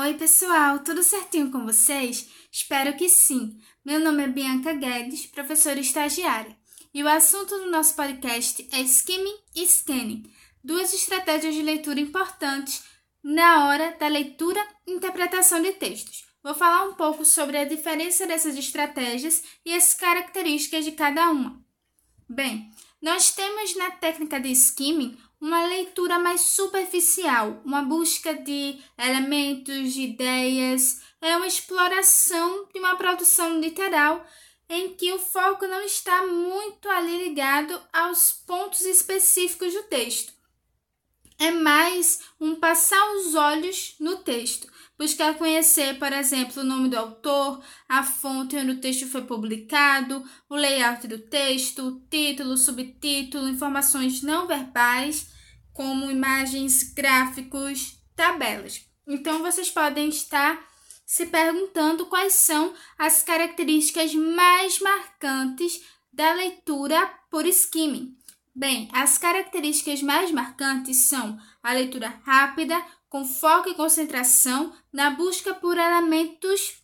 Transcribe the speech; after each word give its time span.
Oi, 0.00 0.14
pessoal, 0.14 0.78
tudo 0.78 1.02
certinho 1.02 1.50
com 1.50 1.64
vocês? 1.64 2.30
Espero 2.52 2.96
que 2.96 3.08
sim. 3.08 3.58
Meu 3.84 3.98
nome 3.98 4.22
é 4.22 4.28
Bianca 4.28 4.72
Guedes, 4.72 5.26
professora 5.26 5.80
estagiária, 5.80 6.56
e 6.94 7.02
o 7.02 7.08
assunto 7.08 7.58
do 7.58 7.68
nosso 7.68 7.96
podcast 7.96 8.68
é 8.70 8.80
skimming 8.82 9.36
e 9.56 9.66
scanning, 9.66 10.32
duas 10.62 10.94
estratégias 10.94 11.52
de 11.52 11.62
leitura 11.62 11.98
importantes 11.98 12.84
na 13.24 13.66
hora 13.66 13.96
da 13.98 14.06
leitura 14.06 14.64
e 14.86 14.92
interpretação 14.92 15.60
de 15.60 15.72
textos. 15.72 16.24
Vou 16.44 16.54
falar 16.54 16.84
um 16.84 16.94
pouco 16.94 17.24
sobre 17.24 17.56
a 17.56 17.64
diferença 17.64 18.24
dessas 18.24 18.56
estratégias 18.56 19.42
e 19.66 19.74
as 19.74 19.94
características 19.94 20.84
de 20.84 20.92
cada 20.92 21.28
uma. 21.28 21.60
Bem, 22.28 22.70
nós 23.02 23.32
temos 23.32 23.74
na 23.74 23.90
técnica 23.90 24.38
de 24.38 24.52
skimming 24.52 25.18
uma 25.40 25.66
leitura 25.66 26.18
mais 26.18 26.40
superficial, 26.40 27.60
uma 27.64 27.82
busca 27.82 28.34
de 28.34 28.78
elementos, 28.98 29.92
de 29.92 30.02
ideias, 30.02 31.00
é 31.20 31.36
uma 31.36 31.46
exploração 31.46 32.66
de 32.72 32.78
uma 32.78 32.96
produção 32.96 33.58
literal 33.60 34.26
em 34.68 34.94
que 34.94 35.12
o 35.12 35.18
foco 35.18 35.66
não 35.66 35.82
está 35.82 36.26
muito 36.26 36.88
ali 36.88 37.24
ligado 37.24 37.80
aos 37.92 38.32
pontos 38.46 38.82
específicos 38.82 39.72
do 39.72 39.82
texto. 39.84 40.37
É 41.40 41.52
mais 41.52 42.20
um 42.40 42.56
passar 42.56 43.00
os 43.14 43.36
olhos 43.36 43.94
no 44.00 44.16
texto, 44.16 44.66
buscar 44.98 45.38
conhecer, 45.38 45.96
por 45.96 46.12
exemplo, 46.12 46.62
o 46.62 46.64
nome 46.64 46.88
do 46.88 46.98
autor, 46.98 47.62
a 47.88 48.02
fonte 48.02 48.56
onde 48.56 48.72
o 48.72 48.80
texto 48.80 49.06
foi 49.06 49.22
publicado, 49.22 50.24
o 50.50 50.56
layout 50.56 51.06
do 51.06 51.16
texto, 51.16 52.02
título, 52.10 52.56
subtítulo, 52.56 53.48
informações 53.48 54.20
não 54.20 54.48
verbais, 54.48 55.28
como 55.72 56.10
imagens, 56.10 56.82
gráficos, 56.92 57.96
tabelas. 58.16 58.84
Então 59.06 59.40
vocês 59.40 59.70
podem 59.70 60.08
estar 60.08 60.60
se 61.06 61.26
perguntando 61.26 62.06
quais 62.06 62.34
são 62.34 62.74
as 62.98 63.22
características 63.22 64.12
mais 64.12 64.80
marcantes 64.80 65.80
da 66.12 66.32
leitura 66.32 67.06
por 67.30 67.46
skimming. 67.46 68.18
Bem, 68.54 68.88
as 68.92 69.18
características 69.18 70.02
mais 70.02 70.30
marcantes 70.30 71.08
são 71.08 71.38
a 71.62 71.72
leitura 71.72 72.20
rápida, 72.24 72.80
com 73.08 73.24
foco 73.24 73.68
e 73.68 73.74
concentração 73.74 74.72
na 74.92 75.10
busca 75.10 75.54
por 75.54 75.78
elementos 75.78 76.82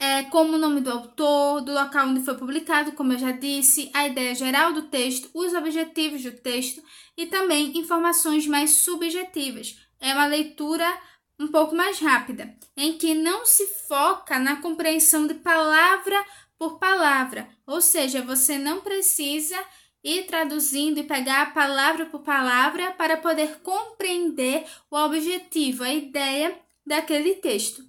é, 0.00 0.22
como 0.24 0.54
o 0.54 0.58
nome 0.58 0.80
do 0.80 0.90
autor, 0.90 1.60
do 1.60 1.74
local 1.74 2.08
onde 2.08 2.24
foi 2.24 2.34
publicado, 2.34 2.92
como 2.92 3.12
eu 3.12 3.18
já 3.18 3.32
disse, 3.32 3.90
a 3.92 4.06
ideia 4.06 4.34
geral 4.34 4.72
do 4.72 4.82
texto, 4.88 5.28
os 5.34 5.52
objetivos 5.52 6.22
do 6.22 6.32
texto 6.32 6.82
e 7.14 7.26
também 7.26 7.76
informações 7.78 8.46
mais 8.46 8.70
subjetivas. 8.76 9.78
É 10.00 10.14
uma 10.14 10.24
leitura 10.24 10.90
um 11.38 11.48
pouco 11.48 11.76
mais 11.76 11.98
rápida, 11.98 12.56
em 12.74 12.96
que 12.96 13.14
não 13.14 13.44
se 13.44 13.66
foca 13.86 14.38
na 14.38 14.56
compreensão 14.56 15.26
de 15.26 15.34
palavra 15.34 16.24
por 16.58 16.78
palavra, 16.78 17.48
ou 17.66 17.80
seja, 17.80 18.22
você 18.22 18.58
não 18.58 18.80
precisa 18.80 19.56
ir 20.02 20.26
traduzindo 20.26 20.98
e 20.98 21.04
pegar 21.04 21.52
palavra 21.52 22.06
por 22.06 22.20
palavra 22.20 22.92
para 22.92 23.16
poder 23.16 23.60
compreender 23.62 24.66
o 24.90 24.96
objetivo, 24.96 25.84
a 25.84 25.92
ideia 25.92 26.58
daquele 26.84 27.34
texto. 27.36 27.84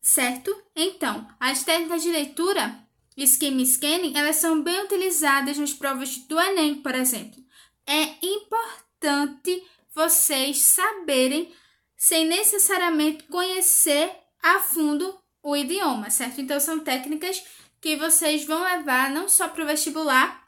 Certo? 0.00 0.56
Então, 0.74 1.26
as 1.38 1.62
técnicas 1.62 2.02
de 2.02 2.10
leitura 2.10 2.86
skim 3.16 3.64
scanning, 3.64 4.16
elas 4.16 4.36
são 4.36 4.62
bem 4.62 4.80
utilizadas 4.84 5.58
nas 5.58 5.72
provas 5.72 6.16
do 6.18 6.38
Enem, 6.38 6.76
por 6.76 6.94
exemplo. 6.94 7.42
É 7.86 8.14
importante 8.24 9.62
vocês 9.94 10.62
saberem 10.62 11.52
sem 11.96 12.26
necessariamente 12.26 13.24
conhecer 13.24 14.10
a 14.40 14.60
fundo 14.60 15.18
o 15.42 15.56
idioma, 15.56 16.10
certo? 16.10 16.40
Então 16.40 16.60
são 16.60 16.80
técnicas 16.80 17.42
que 17.80 17.96
vocês 17.96 18.44
vão 18.44 18.62
levar 18.62 19.10
não 19.10 19.28
só 19.28 19.48
para 19.48 19.64
o 19.64 19.66
vestibular, 19.66 20.47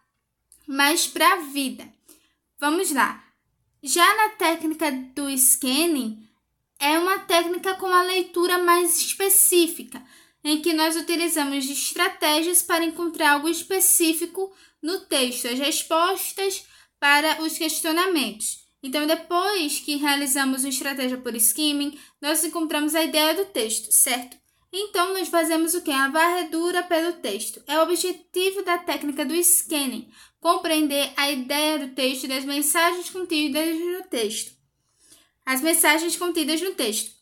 mas 0.71 1.05
para 1.05 1.33
a 1.33 1.37
vida. 1.41 1.93
Vamos 2.61 2.93
lá. 2.93 3.25
Já 3.83 4.07
na 4.17 4.29
técnica 4.37 4.93
do 4.93 5.29
scanning, 5.37 6.25
é 6.79 6.97
uma 6.97 7.19
técnica 7.19 7.75
com 7.75 7.87
a 7.87 8.03
leitura 8.03 8.57
mais 8.57 8.97
específica, 9.01 10.01
em 10.45 10.63
que 10.63 10.73
nós 10.73 10.95
utilizamos 10.95 11.69
estratégias 11.69 12.63
para 12.63 12.85
encontrar 12.85 13.33
algo 13.33 13.49
específico 13.49 14.55
no 14.81 15.01
texto, 15.07 15.49
as 15.49 15.59
respostas 15.59 16.65
para 17.01 17.43
os 17.43 17.59
questionamentos. 17.59 18.65
Então, 18.81 19.09
depois 19.09 19.81
que 19.81 19.97
realizamos 19.97 20.63
uma 20.63 20.71
estratégia 20.71 21.19
por 21.19 21.35
skimming, 21.35 21.99
nós 22.23 22.45
encontramos 22.45 22.95
a 22.95 23.03
ideia 23.03 23.35
do 23.35 23.47
texto, 23.47 23.91
certo? 23.91 24.37
Então, 24.73 25.13
nós 25.13 25.29
fazemos 25.29 25.75
o 25.75 25.83
que? 25.83 25.91
A 25.91 26.09
varredura 26.09 26.83
pelo 26.83 27.15
texto. 27.15 27.63
É 27.67 27.79
o 27.79 27.83
objetivo 27.83 28.63
da 28.63 28.79
técnica 28.79 29.25
do 29.25 29.35
scanning, 29.43 30.09
compreender 30.41 31.13
a 31.17 31.31
ideia 31.31 31.79
do 31.79 31.95
texto 31.95 32.25
e 32.25 32.29
das 32.29 32.45
mensagens 32.45 33.11
contidas 33.11 33.79
no 33.79 34.03
texto. 34.05 34.53
As 35.45 35.61
mensagens 35.61 36.17
contidas 36.17 36.61
no 36.61 36.75
texto. 36.75 37.13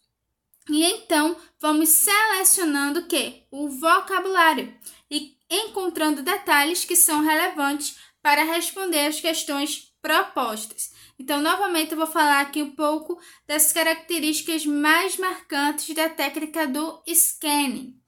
E 0.69 0.85
então, 0.85 1.37
vamos 1.59 1.89
selecionando 1.89 3.01
o 3.01 3.07
que? 3.07 3.45
O 3.51 3.69
vocabulário 3.69 4.77
e 5.11 5.35
encontrando 5.51 6.23
detalhes 6.23 6.85
que 6.85 6.95
são 6.95 7.23
relevantes 7.23 7.97
para 8.23 8.43
responder 8.43 9.07
às 9.07 9.21
questões 9.21 9.91
propostas. 10.03 10.93
Então, 11.19 11.43
novamente, 11.43 11.93
eu 11.93 11.99
vou 11.99 12.07
falar 12.07 12.41
aqui 12.41 12.63
um 12.63 12.71
pouco 12.71 13.21
das 13.47 13.73
características 13.73 14.65
mais 14.65 15.17
marcantes 15.17 15.93
da 15.95 16.09
técnica 16.09 16.67
do 16.67 17.03
scanning, 17.13 18.01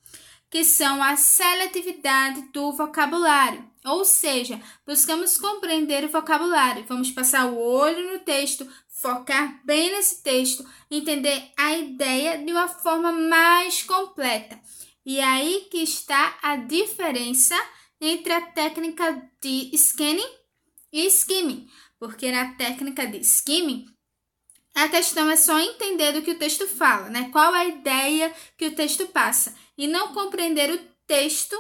que 0.48 0.64
são 0.64 1.02
a 1.02 1.16
seletividade 1.16 2.42
do 2.52 2.72
vocabulário, 2.72 3.68
ou 3.84 4.04
seja, 4.04 4.60
buscamos 4.86 5.36
compreender 5.36 6.04
o 6.04 6.08
vocabulário, 6.08 6.84
vamos 6.86 7.10
passar 7.10 7.46
o 7.46 7.58
olho 7.58 8.12
no 8.12 8.20
texto, 8.20 8.68
focar 8.88 9.60
bem 9.64 9.90
nesse 9.90 10.22
texto, 10.22 10.64
entender 10.88 11.50
a 11.56 11.76
ideia 11.76 12.38
de 12.38 12.52
uma 12.52 12.68
forma 12.68 13.10
mais 13.10 13.82
completa. 13.82 14.60
E 15.04 15.20
aí 15.20 15.66
que 15.70 15.78
está 15.78 16.38
a 16.42 16.56
diferença 16.56 17.56
entre 18.00 18.32
a 18.32 18.40
técnica 18.40 19.28
de 19.42 19.76
scanning 19.76 20.30
e 20.92 21.06
skimming 21.06 21.68
porque 22.00 22.32
na 22.32 22.54
técnica 22.54 23.06
de 23.06 23.18
skimming, 23.18 23.84
a 24.74 24.88
questão 24.88 25.30
é 25.30 25.36
só 25.36 25.58
entender 25.60 26.12
do 26.12 26.22
que 26.22 26.32
o 26.32 26.38
texto 26.38 26.66
fala, 26.66 27.10
né? 27.10 27.28
Qual 27.30 27.52
a 27.52 27.64
ideia 27.64 28.34
que 28.56 28.66
o 28.66 28.74
texto 28.74 29.06
passa 29.08 29.54
e 29.76 29.86
não 29.86 30.12
compreender 30.14 30.72
o 30.72 30.78
texto 31.06 31.56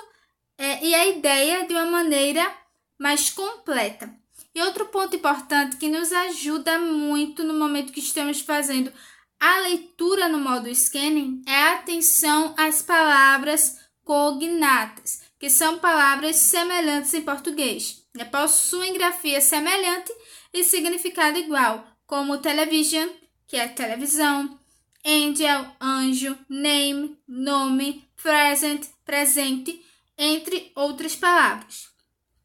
é, 0.56 0.84
e 0.84 0.94
a 0.94 1.06
ideia 1.06 1.66
de 1.66 1.74
uma 1.74 1.86
maneira 1.86 2.50
mais 2.98 3.30
completa. 3.30 4.14
E 4.54 4.62
outro 4.62 4.86
ponto 4.86 5.16
importante 5.16 5.76
que 5.76 5.88
nos 5.88 6.12
ajuda 6.12 6.78
muito 6.78 7.42
no 7.42 7.54
momento 7.54 7.92
que 7.92 8.00
estamos 8.00 8.40
fazendo 8.40 8.92
a 9.40 9.60
leitura 9.60 10.28
no 10.28 10.38
modo 10.38 10.68
scanning 10.68 11.42
é 11.46 11.56
a 11.56 11.74
atenção 11.76 12.54
às 12.58 12.82
palavras 12.82 13.78
cognatas, 14.04 15.22
que 15.38 15.48
são 15.48 15.78
palavras 15.78 16.36
semelhantes 16.36 17.14
em 17.14 17.22
português. 17.22 18.04
Né? 18.14 18.26
Possuem 18.26 18.92
grafia 18.92 19.40
semelhante 19.40 20.12
e 20.52 20.64
significado 20.64 21.38
igual, 21.38 21.86
como 22.06 22.38
television, 22.38 23.08
que 23.46 23.56
é 23.56 23.68
televisão, 23.68 24.58
angel, 25.04 25.66
anjo, 25.80 26.38
name, 26.48 27.16
nome, 27.26 28.08
present, 28.22 28.86
presente, 29.04 29.84
entre 30.16 30.70
outras 30.74 31.16
palavras. 31.16 31.88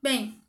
Bem, 0.02 0.42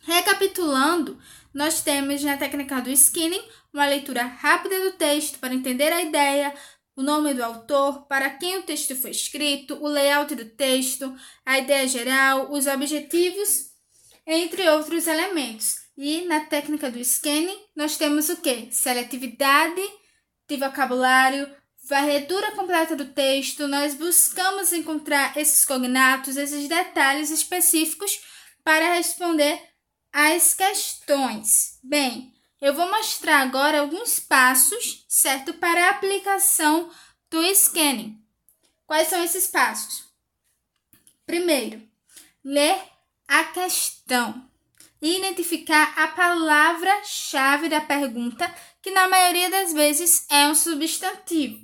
recapitulando, 0.00 1.18
nós 1.52 1.82
temos 1.82 2.22
na 2.22 2.36
técnica 2.36 2.80
do 2.80 2.90
skinning 2.90 3.42
uma 3.72 3.86
leitura 3.86 4.22
rápida 4.22 4.80
do 4.80 4.92
texto 4.92 5.38
para 5.38 5.54
entender 5.54 5.92
a 5.92 6.02
ideia, 6.02 6.54
o 6.96 7.02
nome 7.02 7.34
do 7.34 7.42
autor, 7.42 8.06
para 8.06 8.30
quem 8.30 8.58
o 8.58 8.62
texto 8.62 8.94
foi 8.94 9.10
escrito, 9.10 9.74
o 9.82 9.88
layout 9.88 10.34
do 10.34 10.44
texto, 10.44 11.14
a 11.44 11.58
ideia 11.58 11.86
geral, 11.88 12.52
os 12.52 12.66
objetivos, 12.66 13.72
entre 14.26 14.68
outros 14.68 15.06
elementos. 15.06 15.83
E 15.96 16.22
na 16.26 16.40
técnica 16.40 16.90
do 16.90 17.02
scanning, 17.04 17.58
nós 17.74 17.96
temos 17.96 18.28
o 18.28 18.36
que? 18.38 18.70
Seletividade 18.72 19.80
de 20.48 20.56
vocabulário, 20.56 21.48
varredura 21.88 22.52
completa 22.52 22.96
do 22.96 23.06
texto, 23.06 23.68
nós 23.68 23.94
buscamos 23.94 24.72
encontrar 24.72 25.36
esses 25.36 25.64
cognatos, 25.64 26.36
esses 26.36 26.68
detalhes 26.68 27.30
específicos 27.30 28.20
para 28.62 28.94
responder 28.94 29.60
às 30.12 30.54
questões. 30.54 31.78
Bem, 31.82 32.32
eu 32.60 32.74
vou 32.74 32.90
mostrar 32.90 33.40
agora 33.40 33.80
alguns 33.80 34.18
passos, 34.18 35.04
certo, 35.08 35.54
para 35.54 35.86
a 35.86 35.90
aplicação 35.90 36.90
do 37.30 37.42
scanning. 37.54 38.18
Quais 38.86 39.08
são 39.08 39.22
esses 39.22 39.46
passos? 39.46 40.04
Primeiro, 41.26 41.86
ler 42.42 42.76
a 43.28 43.44
questão. 43.44 44.50
E 45.04 45.18
identificar 45.18 45.92
a 45.98 46.08
palavra-chave 46.08 47.68
da 47.68 47.82
pergunta, 47.82 48.50
que 48.80 48.90
na 48.90 49.06
maioria 49.06 49.50
das 49.50 49.70
vezes 49.70 50.26
é 50.30 50.48
um 50.48 50.54
substantivo. 50.54 51.58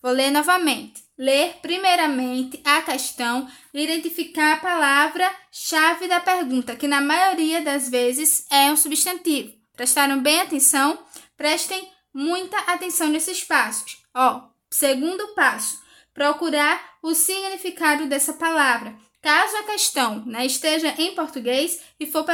Vou 0.00 0.12
ler 0.12 0.30
novamente. 0.30 1.02
Ler 1.18 1.54
primeiramente 1.60 2.60
a 2.64 2.80
questão 2.82 3.50
e 3.74 3.82
identificar 3.82 4.52
a 4.52 4.56
palavra-chave 4.58 6.06
da 6.06 6.20
pergunta, 6.20 6.76
que 6.76 6.86
na 6.86 7.00
maioria 7.00 7.60
das 7.62 7.88
vezes 7.88 8.46
é 8.48 8.70
um 8.70 8.76
substantivo. 8.76 9.52
Prestaram 9.76 10.20
bem 10.22 10.40
atenção? 10.40 10.96
Prestem 11.36 11.90
muita 12.14 12.56
atenção 12.72 13.08
nesses 13.08 13.42
passos. 13.42 14.04
Ó, 14.14 14.40
segundo 14.70 15.34
passo, 15.34 15.82
procurar 16.14 16.80
o 17.02 17.12
significado 17.12 18.06
dessa 18.06 18.34
palavra. 18.34 18.96
Caso 19.22 19.56
a 19.58 19.62
questão 19.62 20.26
né, 20.26 20.44
esteja 20.44 20.92
em 20.98 21.14
português 21.14 21.80
e 21.98 22.06
for 22.06 22.26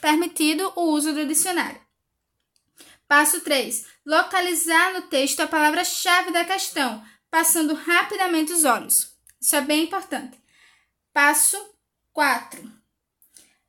permitido 0.00 0.70
o 0.76 0.90
uso 0.90 1.14
do 1.14 1.26
dicionário. 1.26 1.80
Passo 3.08 3.40
3. 3.40 3.86
Localizar 4.04 4.92
no 4.92 5.02
texto 5.02 5.40
a 5.40 5.46
palavra-chave 5.46 6.32
da 6.32 6.44
questão, 6.44 7.02
passando 7.30 7.74
rapidamente 7.74 8.52
os 8.52 8.64
olhos. 8.64 9.14
Isso 9.40 9.56
é 9.56 9.62
bem 9.62 9.84
importante. 9.84 10.38
Passo 11.14 11.58
4. 12.12 12.70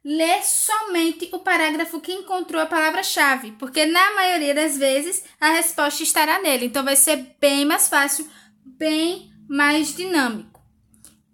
Ler 0.04 0.44
somente 0.44 1.30
o 1.32 1.40
parágrafo 1.40 2.02
que 2.02 2.12
encontrou 2.12 2.62
a 2.62 2.66
palavra-chave, 2.66 3.54
porque 3.54 3.86
na 3.86 4.14
maioria 4.16 4.54
das 4.54 4.78
vezes 4.78 5.24
a 5.40 5.52
resposta 5.52 6.04
estará 6.04 6.40
nele. 6.42 6.66
Então 6.66 6.84
vai 6.84 6.96
ser 6.96 7.36
bem 7.40 7.64
mais 7.64 7.88
fácil, 7.88 8.30
bem 8.64 9.34
mais 9.48 9.96
dinâmico. 9.96 10.62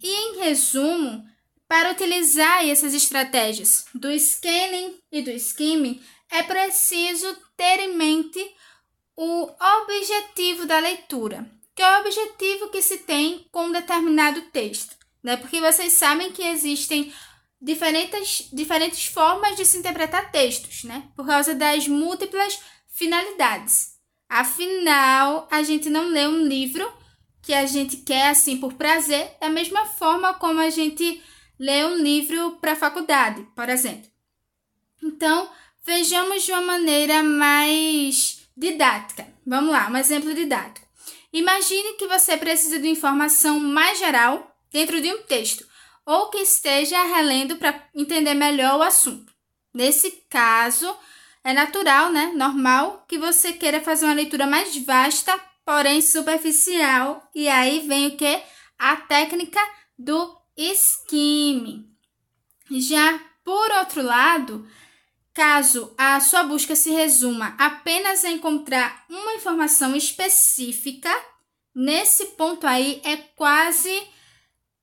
E 0.02 0.08
em 0.08 0.40
resumo, 0.40 1.31
para 1.72 1.92
utilizar 1.92 2.68
essas 2.68 2.94
estratégias 2.94 3.86
do 3.96 4.12
scanning 4.20 5.00
e 5.10 5.22
do 5.22 5.32
skimming, 5.32 6.04
é 6.30 6.44
preciso 6.44 7.34
ter 7.56 7.80
em 7.80 7.96
mente 7.96 8.46
o 9.16 9.50
objetivo 9.86 10.66
da 10.66 10.80
leitura, 10.80 11.50
que 11.74 11.82
é 11.82 11.96
o 11.96 12.02
objetivo 12.02 12.68
que 12.72 12.82
se 12.82 12.98
tem 12.98 13.48
com 13.54 13.68
um 13.68 13.72
determinado 13.72 14.42
texto, 14.52 14.94
né? 15.24 15.38
Porque 15.38 15.62
vocês 15.62 15.94
sabem 15.94 16.34
que 16.34 16.44
existem 16.44 17.14
diferentes, 17.62 18.50
diferentes 18.52 19.06
formas 19.06 19.56
de 19.56 19.64
se 19.64 19.78
interpretar 19.78 20.30
textos, 20.30 20.84
né? 20.84 21.08
Por 21.16 21.26
causa 21.26 21.56
das 21.56 21.88
múltiplas 21.88 22.60
finalidades. 22.90 23.94
Afinal, 24.28 25.48
a 25.50 25.64
gente 25.64 25.90
não 25.90 26.10
lê 26.10 26.28
um 26.28 26.46
livro 26.46 26.92
que 27.42 27.54
a 27.54 27.66
gente 27.66 27.96
quer 27.96 28.28
assim 28.28 28.58
por 28.58 28.74
prazer, 28.74 29.38
da 29.40 29.48
mesma 29.50 29.86
forma 29.86 30.34
como 30.34 30.60
a 30.60 30.70
gente 30.70 31.24
lê 31.62 31.86
um 31.86 31.98
livro 31.98 32.58
para 32.60 32.72
a 32.72 32.76
faculdade, 32.76 33.46
por 33.56 33.70
exemplo. 33.70 34.10
Então, 35.04 35.48
vejamos 35.86 36.42
de 36.42 36.52
uma 36.52 36.62
maneira 36.62 37.22
mais 37.22 38.48
didática. 38.58 39.28
Vamos 39.46 39.70
lá, 39.70 39.88
um 39.88 39.96
exemplo 39.96 40.34
didático. 40.34 40.88
Imagine 41.32 41.94
que 41.94 42.08
você 42.08 42.36
precisa 42.36 42.80
de 42.80 42.90
informação 42.90 43.60
mais 43.60 44.00
geral 44.00 44.58
dentro 44.72 45.00
de 45.00 45.14
um 45.14 45.22
texto, 45.22 45.64
ou 46.04 46.30
que 46.30 46.40
esteja 46.40 47.00
relendo 47.04 47.56
para 47.58 47.80
entender 47.94 48.34
melhor 48.34 48.80
o 48.80 48.84
assunto. 48.84 49.32
Nesse 49.72 50.24
caso, 50.32 50.98
é 51.44 51.54
natural, 51.54 52.12
né? 52.12 52.32
Normal 52.36 53.06
que 53.08 53.20
você 53.20 53.54
queira 53.54 53.80
fazer 53.80 54.06
uma 54.06 54.16
leitura 54.16 54.48
mais 54.48 54.76
vasta 54.78 55.40
porém 55.64 56.02
superficial. 56.02 57.30
E 57.36 57.48
aí 57.48 57.88
vem 57.88 58.08
o 58.08 58.18
que? 58.18 58.42
A 58.80 58.96
técnica 58.96 59.62
do 59.98 60.41
skimming. 60.62 61.90
Já 62.72 63.20
por 63.44 63.72
outro 63.72 64.02
lado, 64.02 64.68
caso 65.34 65.94
a 65.98 66.20
sua 66.20 66.44
busca 66.44 66.76
se 66.76 66.92
resuma 66.92 67.56
apenas 67.58 68.24
a 68.24 68.32
encontrar 68.32 69.06
uma 69.10 69.34
informação 69.34 69.96
específica, 69.96 71.10
nesse 71.74 72.28
ponto 72.38 72.68
aí 72.68 73.02
é 73.04 73.18
quase 73.18 73.92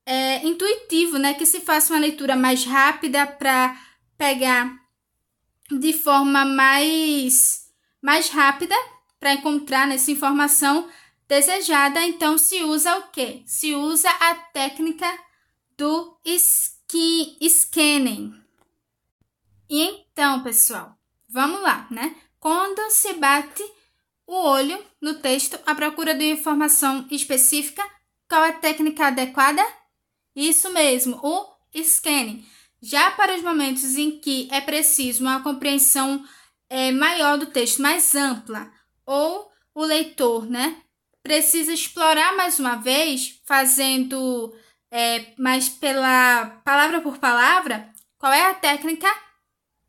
é, 0.05 0.45
intuitivo, 0.45 1.17
né? 1.17 1.33
Que 1.33 1.45
se 1.45 1.61
faça 1.61 1.93
uma 1.93 1.99
leitura 1.99 2.35
mais 2.35 2.65
rápida 2.65 3.25
para 3.25 3.79
pegar 4.17 4.77
de 5.71 5.93
forma 5.93 6.43
mais, 6.45 7.67
mais 8.01 8.29
rápida 8.29 8.75
para 9.19 9.33
encontrar 9.33 9.87
nessa 9.87 10.11
informação 10.11 10.89
desejada, 11.27 12.01
então 12.03 12.37
se 12.37 12.63
usa 12.63 12.97
o 12.97 13.09
que? 13.11 13.43
Se 13.45 13.75
usa 13.75 14.09
a 14.09 14.35
técnica 14.35 15.07
do 15.79 16.19
ski, 16.25 17.37
scanning. 17.49 18.33
E 19.69 19.81
então, 19.81 20.43
pessoal, 20.43 20.93
vamos 21.29 21.61
lá, 21.61 21.87
né? 21.89 22.17
Quando 22.37 22.91
se 22.91 23.13
bate 23.13 23.63
o 24.27 24.35
olho 24.35 24.77
no 25.01 25.13
texto 25.15 25.57
à 25.65 25.73
procura 25.73 26.13
de 26.13 26.29
informação 26.29 27.07
específica, 27.09 27.81
qual 28.27 28.43
é 28.43 28.49
a 28.49 28.59
técnica 28.59 29.07
adequada? 29.07 29.65
Isso 30.35 30.69
mesmo, 30.73 31.17
o 31.23 31.47
scanning. 31.81 32.45
Já 32.81 33.11
para 33.11 33.37
os 33.37 33.41
momentos 33.41 33.95
em 33.95 34.19
que 34.19 34.49
é 34.51 34.59
preciso 34.59 35.21
uma 35.21 35.41
compreensão 35.41 36.21
é, 36.69 36.91
maior 36.91 37.37
do 37.37 37.45
texto, 37.45 37.81
mais 37.81 38.13
ampla, 38.15 38.69
ou 39.05 39.49
o 39.73 39.85
leitor, 39.85 40.45
né, 40.45 40.81
precisa 41.23 41.71
explorar 41.71 42.35
mais 42.35 42.59
uma 42.59 42.75
vez, 42.75 43.39
fazendo 43.45 44.53
é, 44.91 45.33
mais 45.37 45.69
pela 45.69 46.61
palavra 46.63 47.01
por 47.01 47.17
palavra, 47.17 47.89
qual 48.17 48.33
é 48.33 48.45
a 48.45 48.53
técnica 48.53 49.07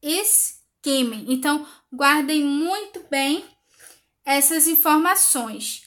skimming. 0.03 1.27
Então, 1.29 1.67
guardem 1.93 2.43
muito 2.45 3.05
bem 3.11 3.45
essas 4.25 4.67
informações. 4.67 5.83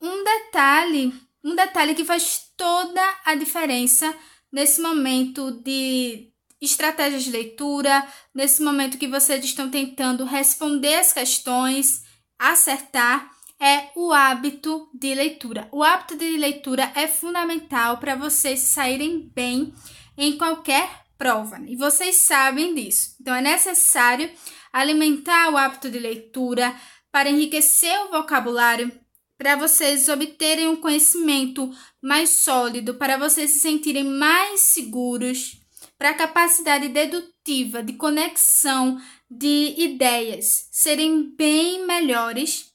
Um 0.00 0.24
detalhe, 0.24 1.14
um 1.44 1.54
detalhe 1.54 1.94
que 1.94 2.04
faz 2.04 2.50
toda 2.56 3.02
a 3.24 3.34
diferença 3.34 4.14
nesse 4.50 4.80
momento 4.80 5.50
de 5.62 6.30
estratégias 6.60 7.22
de 7.24 7.30
leitura, 7.30 8.06
nesse 8.34 8.62
momento 8.62 8.98
que 8.98 9.06
vocês 9.06 9.44
estão 9.44 9.70
tentando 9.70 10.24
responder 10.24 10.96
as 10.96 11.12
questões, 11.12 12.02
acertar 12.38 13.30
é 13.60 13.90
o 13.96 14.12
hábito 14.12 14.88
de 14.94 15.14
leitura. 15.14 15.68
O 15.72 15.82
hábito 15.82 16.16
de 16.16 16.36
leitura 16.36 16.92
é 16.94 17.08
fundamental 17.08 17.98
para 17.98 18.14
vocês 18.14 18.60
saírem 18.60 19.30
bem 19.34 19.72
em 20.16 20.36
qualquer 20.36 20.88
prova, 21.16 21.60
e 21.66 21.76
vocês 21.76 22.16
sabem 22.16 22.74
disso. 22.74 23.16
Então 23.20 23.34
é 23.34 23.40
necessário 23.40 24.30
alimentar 24.72 25.50
o 25.50 25.56
hábito 25.56 25.90
de 25.90 25.98
leitura 25.98 26.74
para 27.10 27.28
enriquecer 27.28 27.92
o 28.06 28.10
vocabulário, 28.10 28.92
para 29.36 29.56
vocês 29.56 30.08
obterem 30.08 30.68
um 30.68 30.76
conhecimento 30.76 31.70
mais 32.02 32.30
sólido, 32.30 32.94
para 32.94 33.16
vocês 33.16 33.50
se 33.50 33.60
sentirem 33.60 34.04
mais 34.04 34.60
seguros, 34.60 35.60
para 35.96 36.10
a 36.10 36.14
capacidade 36.14 36.88
dedutiva 36.88 37.82
de 37.82 37.94
conexão 37.94 39.00
de 39.28 39.74
ideias 39.78 40.68
serem 40.70 41.34
bem 41.36 41.84
melhores 41.86 42.72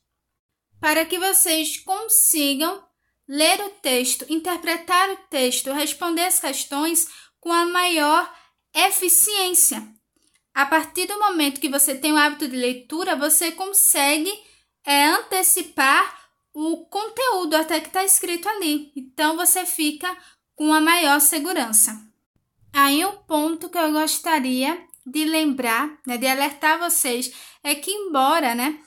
para 0.84 1.06
que 1.06 1.18
vocês 1.18 1.78
consigam 1.78 2.84
ler 3.26 3.58
o 3.62 3.70
texto, 3.70 4.26
interpretar 4.28 5.12
o 5.12 5.16
texto, 5.30 5.72
responder 5.72 6.26
as 6.26 6.42
questões 6.42 7.08
com 7.40 7.54
a 7.54 7.66
maior 7.66 8.30
eficiência. 8.76 9.82
A 10.54 10.66
partir 10.66 11.06
do 11.08 11.18
momento 11.18 11.62
que 11.62 11.70
você 11.70 11.96
tem 11.96 12.12
o 12.12 12.18
hábito 12.18 12.50
de 12.50 12.58
leitura, 12.58 13.16
você 13.16 13.54
consegue 13.54 14.30
é, 14.86 15.06
antecipar 15.06 16.20
o 16.54 16.86
conteúdo 16.88 17.56
até 17.56 17.80
que 17.80 17.88
está 17.88 18.04
escrito 18.04 18.50
ali. 18.50 18.92
Então 18.94 19.38
você 19.38 19.66
fica 19.66 20.14
com 20.54 20.74
a 20.74 20.82
maior 20.82 21.22
segurança. 21.22 21.98
Aí 22.74 23.06
um 23.06 23.16
ponto 23.20 23.70
que 23.70 23.78
eu 23.78 23.94
gostaria 23.94 24.86
de 25.06 25.24
lembrar, 25.24 25.98
né, 26.06 26.18
de 26.18 26.28
alertar 26.28 26.78
vocês, 26.78 27.34
é 27.64 27.74
que 27.74 27.90
embora, 27.90 28.54
né, 28.54 28.84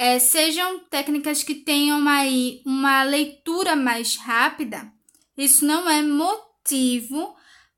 é, 0.00 0.18
sejam 0.18 0.78
técnicas 0.84 1.42
que 1.42 1.54
tenham 1.54 2.08
aí 2.08 2.62
uma 2.64 3.02
leitura 3.02 3.76
mais 3.76 4.16
rápida, 4.16 4.90
isso 5.36 5.62
não 5.66 5.90
é 5.90 6.02
motivo 6.02 7.36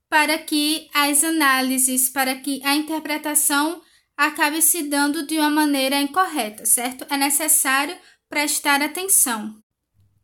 para 0.09 0.39
que 0.39 0.89
as 0.95 1.25
análises, 1.25 2.09
para 2.09 2.37
que 2.37 2.65
a 2.65 2.77
interpretação 2.77 3.83
acabe 4.17 4.63
se 4.63 4.85
dando 4.85 5.27
de 5.27 5.37
uma 5.37 5.51
maneira 5.51 6.01
incorreta, 6.01 6.65
certo? 6.65 7.05
É 7.11 7.17
necessário 7.17 7.99
prestar 8.29 8.81
atenção. 8.81 9.61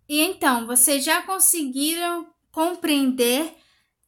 E 0.09 0.21
então, 0.21 0.69
vocês 0.69 1.05
já 1.05 1.23
conseguiram 1.23 2.29
compreender 2.53 3.57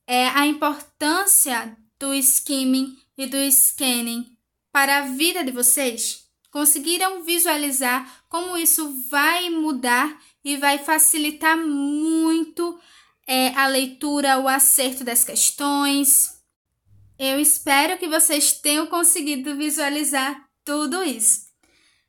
é, 0.07 0.29
a 0.29 0.47
importância 0.47 1.77
do 1.99 2.15
skimming 2.15 2.97
e 3.19 3.27
do 3.27 3.37
scanning 3.51 4.27
para 4.71 4.99
a 4.99 5.07
vida 5.07 5.43
de 5.43 5.51
vocês? 5.51 6.30
Conseguiram 6.51 7.23
visualizar 7.23 8.25
como 8.29 8.57
isso 8.57 9.09
vai 9.09 9.49
mudar 9.51 10.21
e 10.45 10.57
vai 10.57 10.79
facilitar 10.79 11.57
muito 11.57 12.79
é, 13.27 13.49
a 13.55 13.69
leitura, 13.69 14.39
o 14.39 14.49
acerto 14.49 15.05
das 15.05 15.23
questões? 15.23 16.41
Eu 17.19 17.39
espero 17.39 17.99
que 17.99 18.09
vocês 18.09 18.53
tenham 18.55 18.87
conseguido 18.87 19.57
visualizar 19.57 20.49
tudo 20.65 21.03
isso. 21.03 21.51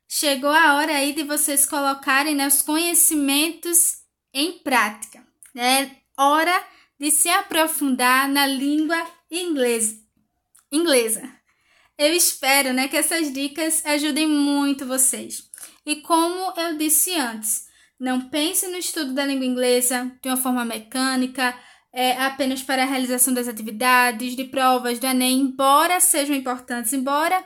Chegou 0.08 0.50
a 0.50 0.74
hora 0.74 0.94
aí 0.94 1.12
de 1.12 1.22
vocês 1.22 1.64
colocarem 1.64 2.34
né, 2.34 2.46
os 2.46 2.62
conhecimentos 2.62 4.02
em 4.34 4.58
prática. 4.58 5.26
É 5.56 5.90
hora 6.16 6.64
de 6.98 7.10
se 7.10 7.28
aprofundar 7.28 8.28
na 8.28 8.46
língua 8.46 9.06
inglesa. 9.30 9.96
inglesa. 10.70 11.41
Eu 12.02 12.14
espero 12.14 12.72
né, 12.72 12.88
que 12.88 12.96
essas 12.96 13.32
dicas 13.32 13.86
ajudem 13.86 14.26
muito 14.26 14.84
vocês. 14.84 15.48
E 15.86 15.96
como 15.96 16.52
eu 16.58 16.76
disse 16.76 17.14
antes, 17.14 17.66
não 17.98 18.28
pense 18.28 18.66
no 18.66 18.76
estudo 18.76 19.14
da 19.14 19.24
língua 19.24 19.46
inglesa 19.46 20.10
de 20.20 20.28
uma 20.28 20.36
forma 20.36 20.64
mecânica, 20.64 21.56
é, 21.92 22.16
apenas 22.16 22.60
para 22.60 22.82
a 22.82 22.86
realização 22.86 23.32
das 23.32 23.46
atividades, 23.46 24.34
de 24.34 24.42
provas 24.42 24.98
do 24.98 25.06
Enem, 25.06 25.42
embora 25.42 26.00
sejam 26.00 26.34
importantes, 26.34 26.92
embora 26.92 27.44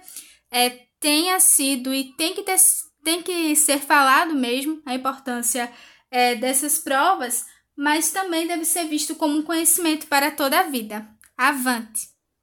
é, 0.50 0.70
tenha 0.98 1.38
sido 1.38 1.92
e 1.92 2.16
tem 2.16 2.32
que, 2.32 2.42
ter, 2.42 2.56
tem 3.04 3.22
que 3.22 3.54
ser 3.56 3.78
falado 3.78 4.34
mesmo 4.34 4.80
a 4.86 4.94
importância 4.94 5.70
é, 6.10 6.34
dessas 6.34 6.78
provas, 6.78 7.44
mas 7.76 8.10
também 8.10 8.46
deve 8.46 8.64
ser 8.64 8.86
visto 8.86 9.16
como 9.16 9.36
um 9.36 9.42
conhecimento 9.42 10.06
para 10.06 10.30
toda 10.30 10.60
a 10.60 10.62
vida. 10.62 11.06
Avante! 11.36 12.15